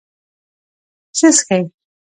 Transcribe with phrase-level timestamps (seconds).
[1.17, 1.57] څه څښې؟